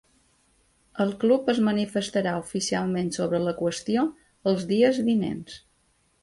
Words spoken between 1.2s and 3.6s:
club es manifestarà oficialment sobre la